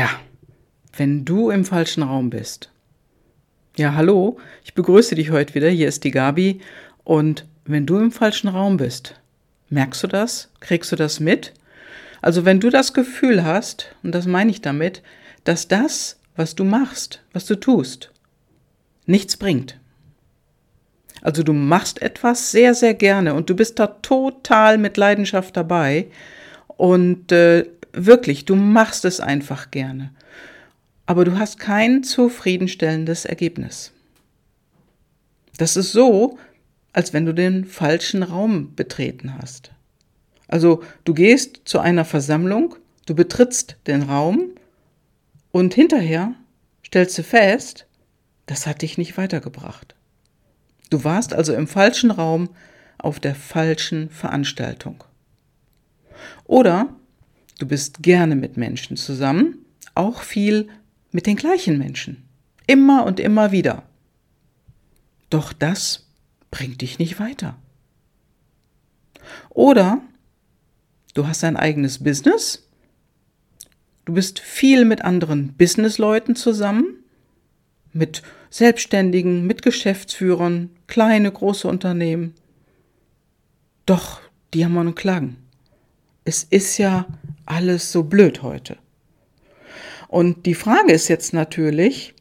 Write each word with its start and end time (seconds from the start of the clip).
Ja, 0.00 0.08
wenn 0.96 1.26
du 1.26 1.50
im 1.50 1.66
falschen 1.66 2.02
Raum 2.02 2.30
bist. 2.30 2.70
Ja, 3.76 3.96
hallo, 3.96 4.38
ich 4.64 4.72
begrüße 4.72 5.14
dich 5.14 5.30
heute 5.30 5.54
wieder. 5.54 5.68
Hier 5.68 5.88
ist 5.88 6.04
die 6.04 6.10
Gabi. 6.10 6.62
Und 7.04 7.44
wenn 7.66 7.84
du 7.84 7.98
im 7.98 8.10
falschen 8.10 8.48
Raum 8.48 8.78
bist, 8.78 9.20
merkst 9.68 10.02
du 10.02 10.06
das? 10.06 10.48
Kriegst 10.60 10.90
du 10.90 10.96
das 10.96 11.20
mit? 11.20 11.52
Also 12.22 12.46
wenn 12.46 12.60
du 12.60 12.70
das 12.70 12.94
Gefühl 12.94 13.44
hast, 13.44 13.94
und 14.02 14.14
das 14.14 14.24
meine 14.24 14.50
ich 14.50 14.62
damit, 14.62 15.02
dass 15.44 15.68
das, 15.68 16.18
was 16.34 16.54
du 16.54 16.64
machst, 16.64 17.22
was 17.34 17.44
du 17.44 17.56
tust, 17.56 18.10
nichts 19.04 19.36
bringt. 19.36 19.78
Also 21.20 21.42
du 21.42 21.52
machst 21.52 22.00
etwas 22.00 22.50
sehr, 22.50 22.72
sehr 22.72 22.94
gerne 22.94 23.34
und 23.34 23.50
du 23.50 23.54
bist 23.54 23.78
da 23.78 23.86
total 23.86 24.78
mit 24.78 24.96
Leidenschaft 24.96 25.58
dabei 25.58 26.06
und 26.68 27.32
äh, 27.32 27.66
wirklich, 27.92 28.44
du 28.44 28.56
machst 28.56 29.04
es 29.04 29.20
einfach 29.20 29.70
gerne. 29.70 30.10
Aber 31.06 31.24
du 31.24 31.38
hast 31.38 31.58
kein 31.58 32.02
zufriedenstellendes 32.02 33.24
Ergebnis. 33.24 33.92
Das 35.56 35.76
ist 35.76 35.92
so, 35.92 36.38
als 36.92 37.12
wenn 37.12 37.26
du 37.26 37.34
den 37.34 37.64
falschen 37.64 38.22
Raum 38.22 38.74
betreten 38.74 39.34
hast. 39.40 39.72
Also 40.48 40.82
du 41.04 41.14
gehst 41.14 41.62
zu 41.64 41.78
einer 41.78 42.04
Versammlung, 42.04 42.76
du 43.06 43.14
betrittst 43.14 43.76
den 43.86 44.02
Raum 44.02 44.50
und 45.52 45.74
hinterher 45.74 46.34
stellst 46.84 47.18
du 47.18 47.22
fest, 47.22 47.86
das 48.46 48.66
hat 48.66 48.82
dich 48.82 48.98
nicht 48.98 49.16
weitergebracht. 49.16 49.94
Du 50.90 51.04
warst 51.04 51.32
also 51.32 51.54
im 51.54 51.68
falschen 51.68 52.10
Raum 52.10 52.50
auf 52.98 53.20
der 53.20 53.34
falschen 53.34 54.10
Veranstaltung. 54.10 55.04
Oder 56.44 56.88
du 57.60 57.66
bist 57.66 58.02
gerne 58.02 58.34
mit 58.34 58.56
Menschen 58.56 58.96
zusammen, 58.96 59.58
auch 59.94 60.22
viel 60.22 60.68
mit 61.12 61.26
den 61.26 61.36
gleichen 61.36 61.78
Menschen. 61.78 62.24
Immer 62.66 63.04
und 63.04 63.20
immer 63.20 63.52
wieder. 63.52 63.84
Doch 65.28 65.52
das 65.52 66.06
bringt 66.50 66.80
dich 66.80 66.98
nicht 66.98 67.20
weiter. 67.20 67.56
Oder 69.50 70.00
du 71.14 71.26
hast 71.26 71.44
ein 71.44 71.56
eigenes 71.56 72.02
Business, 72.02 72.66
du 74.04 74.14
bist 74.14 74.40
viel 74.40 74.84
mit 74.84 75.02
anderen 75.02 75.52
Businessleuten 75.54 76.34
zusammen, 76.34 77.04
mit 77.92 78.22
Selbstständigen, 78.50 79.46
mit 79.46 79.62
Geschäftsführern, 79.62 80.70
kleine, 80.86 81.30
große 81.30 81.68
Unternehmen. 81.68 82.34
Doch, 83.86 84.20
die 84.54 84.64
haben 84.64 84.76
und 84.76 84.94
klagen. 84.94 85.36
Es 86.24 86.44
ist 86.44 86.78
ja 86.78 87.06
alles 87.50 87.90
so 87.90 88.04
blöd 88.04 88.42
heute. 88.42 88.78
Und 90.06 90.46
die 90.46 90.54
Frage 90.54 90.92
ist 90.92 91.08
jetzt 91.08 91.32
natürlich, 91.32 92.14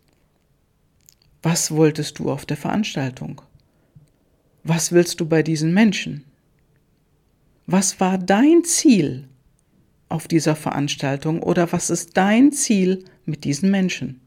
was 1.44 1.71
wolltest 1.71 2.19
du 2.19 2.31
auf 2.31 2.45
der 2.45 2.58
Veranstaltung? 2.58 3.41
Was 4.63 4.91
willst 4.91 5.19
du 5.19 5.27
bei 5.27 5.44
diesen 5.44 5.73
Menschen? 5.73 6.25
Was 7.67 7.99
war 7.99 8.17
dein 8.17 8.63
Ziel 8.63 9.27
auf 10.09 10.27
dieser 10.27 10.55
Veranstaltung 10.55 11.43
oder 11.43 11.71
was 11.71 11.91
ist 11.91 12.17
dein 12.17 12.52
Ziel 12.52 13.05
mit 13.25 13.43
diesen 13.43 13.69
Menschen? 13.69 14.21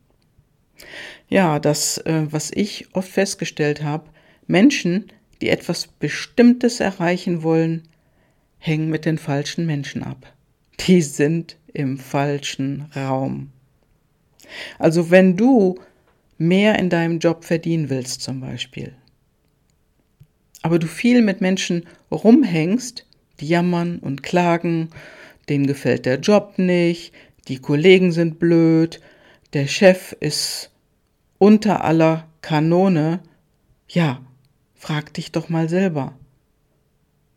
Ja, 1.28 1.59
das, 1.59 1.98
äh, 1.98 2.27
was 2.31 2.53
ich 2.53 2.94
oft 2.94 3.11
festgestellt 3.11 3.83
habe, 3.83 4.09
Menschen, 4.47 5.11
die 5.41 5.48
etwas 5.48 5.89
Bestimmtes 5.89 6.78
erreichen 6.78 7.42
wollen, 7.42 7.89
hängen 8.59 8.89
mit 8.89 9.05
den 9.05 9.19
falschen 9.19 9.66
Menschen 9.66 10.05
ab. 10.05 10.33
Die 10.81 11.03
sind 11.03 11.56
im 11.73 11.98
falschen 11.98 12.91
Raum. 12.95 13.51
Also 14.78 15.11
wenn 15.11 15.37
du 15.37 15.78
mehr 16.39 16.78
in 16.78 16.91
deinem 16.91 17.19
Job 17.19 17.45
verdienen 17.45 17.89
willst 17.89 18.23
zum 18.23 18.41
Beispiel, 18.41 18.95
aber 20.62 20.78
du 20.78 20.87
viel 20.87 21.23
mit 21.23 21.41
Menschen 21.41 21.87
rumhängst, 22.11 23.06
die 23.41 23.49
jammern 23.49 23.99
und 23.99 24.22
klagen, 24.22 24.91
denen 25.49 25.66
gefällt 25.66 26.06
der 26.06 26.21
Job 26.21 26.59
nicht, 26.59 27.12
die 27.49 27.59
Kollegen 27.59 28.12
sind 28.12 28.38
blöd, 28.38 29.00
der 29.53 29.66
Chef 29.66 30.12
ist 30.21 30.71
unter 31.38 31.84
aller 31.84 32.28
Kanone, 32.41 33.21
ja, 33.88 34.22
frag 34.75 35.12
dich 35.15 35.32
doch 35.32 35.49
mal 35.49 35.69
selber. 35.69 36.16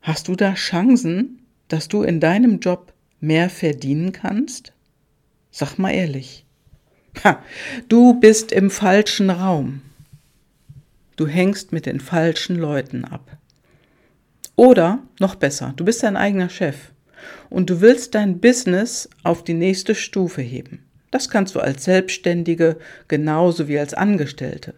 Hast 0.02 0.28
du 0.28 0.36
da 0.36 0.54
Chancen, 0.54 1.42
dass 1.68 1.88
du 1.88 2.04
in 2.04 2.20
deinem 2.20 2.60
Job 2.60 2.94
mehr 3.26 3.50
verdienen 3.50 4.12
kannst? 4.12 4.74
Sag 5.52 5.78
mal 5.78 5.92
ehrlich. 5.92 6.46
Ha, 7.24 7.42
du 7.88 8.20
bist 8.20 8.52
im 8.52 8.70
falschen 8.70 9.30
Raum. 9.30 9.82
Du 11.16 11.28
hängst 11.28 11.72
mit 11.72 11.86
den 11.86 12.00
falschen 12.00 12.58
Leuten 12.58 13.06
ab. 13.06 13.38
Oder 14.56 15.00
noch 15.20 15.36
besser, 15.36 15.74
du 15.76 15.86
bist 15.86 16.04
dein 16.04 16.18
eigener 16.18 16.50
Chef 16.50 16.92
und 17.50 17.70
du 17.70 17.82
willst 17.82 18.16
dein 18.16 18.40
Business 18.40 19.10
auf 19.24 19.44
die 19.44 19.54
nächste 19.54 19.96
Stufe 19.96 20.42
heben. 20.42 20.86
Das 21.12 21.30
kannst 21.30 21.56
du 21.56 21.60
als 21.60 21.86
Selbstständige 21.86 22.78
genauso 23.08 23.68
wie 23.68 23.80
als 23.80 23.94
Angestellte. 23.94 24.74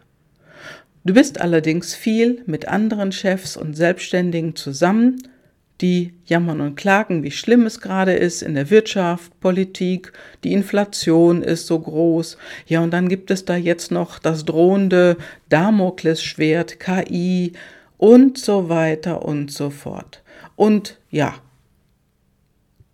Du 1.03 1.13
bist 1.13 1.39
allerdings 1.41 1.95
viel 1.95 2.43
mit 2.45 2.67
anderen 2.67 3.11
Chefs 3.11 3.55
und 3.55 3.75
Selbstständigen 3.75 4.55
zusammen, 4.55 5.17
die 5.81 6.13
jammern 6.25 6.61
und 6.61 6.75
klagen, 6.75 7.23
wie 7.23 7.31
schlimm 7.31 7.65
es 7.65 7.79
gerade 7.79 8.13
ist 8.13 8.41
in 8.41 8.55
der 8.55 8.69
Wirtschaft, 8.69 9.39
Politik, 9.39 10.11
die 10.43 10.53
Inflation 10.53 11.43
ist 11.43 11.67
so 11.67 11.79
groß. 11.79 12.37
Ja, 12.65 12.81
und 12.81 12.91
dann 12.91 13.09
gibt 13.09 13.29
es 13.29 13.45
da 13.45 13.55
jetzt 13.55 13.91
noch 13.91 14.17
das 14.19 14.45
drohende 14.45 15.17
Damoklesschwert, 15.49 16.79
KI 16.79 17.53
und 17.97 18.37
so 18.37 18.69
weiter 18.69 19.23
und 19.23 19.51
so 19.51 19.69
fort. 19.69 20.23
Und 20.55 20.99
ja, 21.11 21.35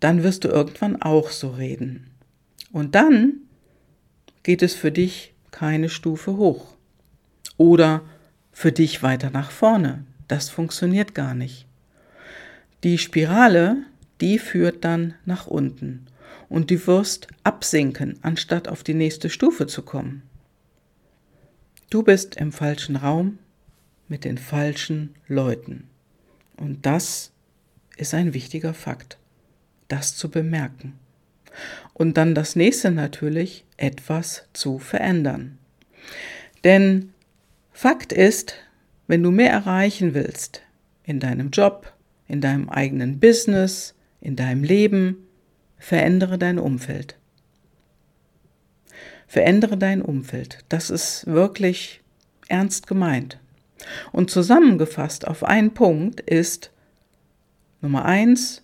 dann 0.00 0.22
wirst 0.22 0.44
du 0.44 0.48
irgendwann 0.48 1.00
auch 1.00 1.30
so 1.30 1.50
reden. 1.50 2.10
Und 2.72 2.94
dann 2.94 3.34
geht 4.42 4.62
es 4.62 4.74
für 4.74 4.92
dich 4.92 5.32
keine 5.50 5.88
Stufe 5.88 6.36
hoch 6.36 6.74
oder 7.56 8.02
für 8.52 8.72
dich 8.72 9.02
weiter 9.02 9.30
nach 9.30 9.50
vorne. 9.50 10.04
Das 10.28 10.50
funktioniert 10.50 11.14
gar 11.14 11.34
nicht. 11.34 11.66
Die 12.84 12.98
Spirale, 12.98 13.78
die 14.20 14.38
führt 14.38 14.84
dann 14.84 15.14
nach 15.24 15.46
unten 15.46 16.06
und 16.50 16.70
du 16.70 16.86
wirst 16.86 17.28
absinken, 17.42 18.18
anstatt 18.20 18.68
auf 18.68 18.82
die 18.82 18.92
nächste 18.92 19.30
Stufe 19.30 19.66
zu 19.66 19.80
kommen. 19.80 20.22
Du 21.88 22.02
bist 22.02 22.36
im 22.36 22.52
falschen 22.52 22.96
Raum 22.96 23.38
mit 24.06 24.26
den 24.26 24.36
falschen 24.36 25.14
Leuten. 25.28 25.88
Und 26.58 26.84
das 26.84 27.32
ist 27.96 28.12
ein 28.12 28.34
wichtiger 28.34 28.74
Fakt, 28.74 29.16
das 29.88 30.14
zu 30.14 30.30
bemerken. 30.30 30.98
Und 31.94 32.18
dann 32.18 32.34
das 32.34 32.54
nächste 32.54 32.90
natürlich, 32.90 33.64
etwas 33.78 34.46
zu 34.52 34.78
verändern. 34.78 35.56
Denn 36.64 37.14
Fakt 37.72 38.12
ist, 38.12 38.56
wenn 39.06 39.22
du 39.22 39.30
mehr 39.30 39.52
erreichen 39.52 40.12
willst 40.12 40.60
in 41.04 41.18
deinem 41.18 41.48
Job, 41.48 41.93
in 42.34 42.40
deinem 42.40 42.68
eigenen 42.68 43.20
Business, 43.20 43.94
in 44.20 44.34
deinem 44.34 44.64
Leben, 44.64 45.28
verändere 45.78 46.36
dein 46.36 46.58
Umfeld. 46.58 47.16
Verändere 49.28 49.78
dein 49.78 50.02
Umfeld. 50.02 50.64
Das 50.68 50.90
ist 50.90 51.28
wirklich 51.28 52.02
ernst 52.48 52.88
gemeint. 52.88 53.38
Und 54.10 54.32
zusammengefasst 54.32 55.28
auf 55.28 55.44
einen 55.44 55.74
Punkt 55.74 56.20
ist 56.20 56.72
Nummer 57.80 58.04
eins, 58.04 58.62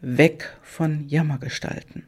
weg 0.00 0.56
von 0.62 1.08
Jammergestalten. 1.08 2.06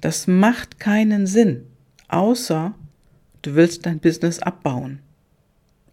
Das 0.00 0.26
macht 0.26 0.80
keinen 0.80 1.28
Sinn, 1.28 1.68
außer 2.08 2.74
du 3.42 3.54
willst 3.54 3.86
dein 3.86 4.00
Business 4.00 4.40
abbauen. 4.40 4.98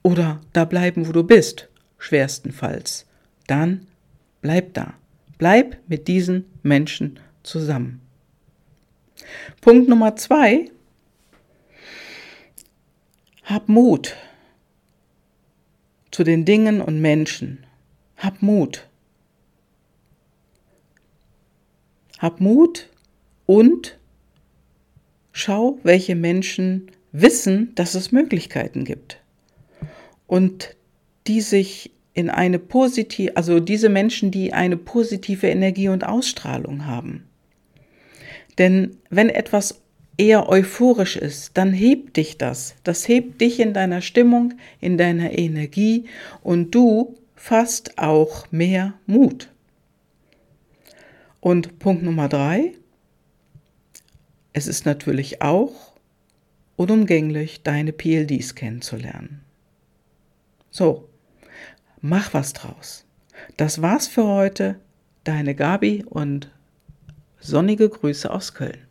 Oder 0.01 0.41
da 0.51 0.65
bleiben, 0.65 1.07
wo 1.07 1.11
du 1.11 1.23
bist, 1.23 1.69
schwerstenfalls. 1.99 3.05
Dann 3.47 3.87
bleib 4.41 4.73
da. 4.73 4.93
Bleib 5.37 5.77
mit 5.87 6.07
diesen 6.07 6.45
Menschen 6.61 7.19
zusammen. 7.43 8.01
Punkt 9.61 9.89
Nummer 9.89 10.15
zwei. 10.15 10.69
Hab 13.43 13.67
Mut 13.67 14.15
zu 16.11 16.23
den 16.23 16.45
Dingen 16.45 16.81
und 16.81 17.01
Menschen. 17.01 17.65
Hab 18.17 18.41
Mut. 18.41 18.87
Hab 22.19 22.39
Mut 22.39 22.89
und 23.45 23.97
schau, 25.33 25.79
welche 25.83 26.15
Menschen 26.15 26.89
wissen, 27.11 27.75
dass 27.75 27.95
es 27.95 28.11
Möglichkeiten 28.11 28.85
gibt 28.85 29.21
und 30.27 30.75
die 31.27 31.41
sich 31.41 31.91
in 32.13 32.29
eine 32.29 32.59
positive, 32.59 33.35
also 33.35 33.59
diese 33.59 33.89
Menschen, 33.89 34.31
die 34.31 34.53
eine 34.53 34.77
positive 34.77 35.47
Energie 35.47 35.89
und 35.89 36.05
Ausstrahlung 36.05 36.85
haben. 36.85 37.27
Denn 38.57 38.97
wenn 39.09 39.29
etwas 39.29 39.81
eher 40.17 40.47
euphorisch 40.47 41.15
ist, 41.15 41.57
dann 41.57 41.73
hebt 41.73 42.17
dich 42.17 42.37
das. 42.37 42.75
Das 42.83 43.07
hebt 43.07 43.41
dich 43.41 43.59
in 43.59 43.73
deiner 43.73 44.01
Stimmung, 44.01 44.53
in 44.79 44.97
deiner 44.97 45.37
Energie 45.37 46.05
und 46.43 46.73
du 46.75 47.15
fasst 47.35 47.97
auch 47.97 48.51
mehr 48.51 48.93
Mut. 49.07 49.49
Und 51.39 51.79
Punkt 51.79 52.03
Nummer 52.03 52.29
drei, 52.29 52.73
es 54.53 54.67
ist 54.67 54.85
natürlich 54.85 55.41
auch 55.41 55.93
unumgänglich, 56.75 57.63
deine 57.63 57.91
PLDs 57.91 58.55
kennenzulernen. 58.55 59.41
So, 60.69 61.09
mach 62.03 62.33
was 62.33 62.53
draus. 62.53 63.05
Das 63.57 63.81
war's 63.81 64.07
für 64.07 64.25
heute. 64.25 64.75
Deine 65.23 65.55
Gabi 65.55 66.03
und 66.07 66.51
sonnige 67.39 67.89
Grüße 67.89 68.29
aus 68.29 68.53
Köln. 68.53 68.85